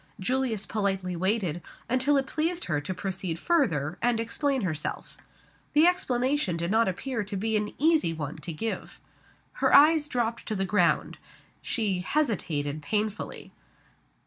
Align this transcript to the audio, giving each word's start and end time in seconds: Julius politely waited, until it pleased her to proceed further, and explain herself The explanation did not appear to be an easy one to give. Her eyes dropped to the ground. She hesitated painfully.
Julius 0.19 0.65
politely 0.65 1.15
waited, 1.15 1.61
until 1.87 2.17
it 2.17 2.25
pleased 2.25 2.65
her 2.65 2.81
to 2.81 2.91
proceed 2.91 3.37
further, 3.37 3.99
and 4.01 4.19
explain 4.19 4.61
herself 4.61 5.15
The 5.73 5.85
explanation 5.85 6.57
did 6.57 6.71
not 6.71 6.87
appear 6.87 7.23
to 7.23 7.37
be 7.37 7.55
an 7.55 7.71
easy 7.77 8.11
one 8.11 8.37
to 8.37 8.51
give. 8.51 8.99
Her 9.61 9.71
eyes 9.75 10.07
dropped 10.07 10.47
to 10.47 10.55
the 10.55 10.65
ground. 10.65 11.19
She 11.61 11.99
hesitated 11.99 12.81
painfully. 12.81 13.51